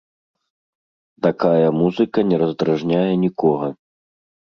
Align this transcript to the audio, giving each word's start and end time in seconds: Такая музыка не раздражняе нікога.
Такая 1.27 1.67
музыка 1.83 2.27
не 2.33 2.43
раздражняе 2.45 3.07
нікога. 3.29 3.75